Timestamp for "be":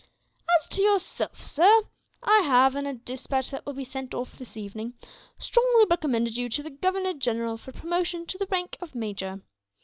3.73-3.83